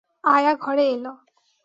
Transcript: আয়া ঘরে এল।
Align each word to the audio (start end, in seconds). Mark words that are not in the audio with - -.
আয়া 0.23 0.53
ঘরে 0.55 0.85
এল। 0.87 1.05